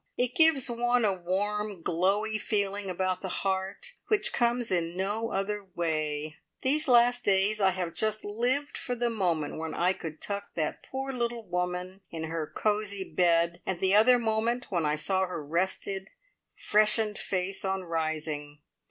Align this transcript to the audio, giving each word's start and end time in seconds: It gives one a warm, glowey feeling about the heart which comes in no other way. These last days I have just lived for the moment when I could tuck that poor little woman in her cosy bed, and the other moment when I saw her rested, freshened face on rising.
It 0.17 0.33
gives 0.33 0.67
one 0.67 1.05
a 1.05 1.13
warm, 1.13 1.83
glowey 1.83 2.39
feeling 2.41 2.89
about 2.89 3.21
the 3.21 3.29
heart 3.29 3.91
which 4.07 4.33
comes 4.33 4.71
in 4.71 4.97
no 4.97 5.29
other 5.31 5.63
way. 5.75 6.37
These 6.63 6.87
last 6.87 7.23
days 7.23 7.61
I 7.61 7.69
have 7.69 7.93
just 7.93 8.25
lived 8.25 8.79
for 8.79 8.95
the 8.95 9.11
moment 9.11 9.59
when 9.59 9.75
I 9.75 9.93
could 9.93 10.19
tuck 10.19 10.55
that 10.55 10.81
poor 10.81 11.13
little 11.13 11.45
woman 11.47 12.01
in 12.09 12.23
her 12.23 12.47
cosy 12.47 13.03
bed, 13.03 13.61
and 13.63 13.79
the 13.79 13.93
other 13.93 14.17
moment 14.17 14.71
when 14.71 14.87
I 14.87 14.95
saw 14.95 15.27
her 15.27 15.45
rested, 15.45 16.09
freshened 16.55 17.19
face 17.19 17.63
on 17.63 17.83
rising. 17.83 18.63